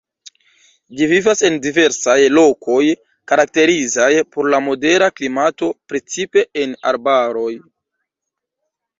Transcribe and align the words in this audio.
Ĝi 0.99 1.07
vivas 1.09 1.41
en 1.47 1.57
diversaj 1.65 2.15
lokoj 2.37 2.85
karakterizaj 3.31 4.07
por 4.35 4.47
la 4.53 4.61
modera 4.69 5.09
klimato, 5.19 5.69
precipe 5.93 6.45
en 6.63 6.73
arbaroj. 6.93 7.51